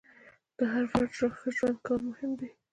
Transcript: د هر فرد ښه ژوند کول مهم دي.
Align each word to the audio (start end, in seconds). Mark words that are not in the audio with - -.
د 0.57 0.59
هر 0.71 0.85
فرد 0.91 1.09
ښه 1.39 1.49
ژوند 1.57 1.77
کول 1.85 2.01
مهم 2.09 2.31
دي. 2.39 2.49